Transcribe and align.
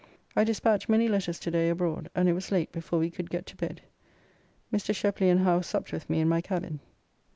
I 0.35 0.43
despatch 0.43 0.89
many 0.89 1.07
letters 1.07 1.37
to 1.41 1.51
day 1.51 1.69
abroad 1.69 2.09
and 2.15 2.27
it 2.27 2.33
was 2.33 2.51
late 2.51 2.71
before 2.71 2.97
we 2.97 3.11
could 3.11 3.29
get 3.29 3.45
to 3.45 3.55
bed. 3.55 3.81
Mr. 4.73 4.95
Sheply 4.95 5.29
and 5.29 5.41
Howe 5.41 5.61
supped 5.61 5.91
with 5.93 6.09
me 6.09 6.19
in 6.19 6.27
my 6.27 6.41
cabin. 6.41 6.79